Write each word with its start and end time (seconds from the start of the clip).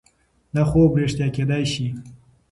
دا 0.53 0.61
خوب 0.69 0.91
رښتیا 1.01 1.27
کیدای 1.35 1.63
شي. 1.73 1.87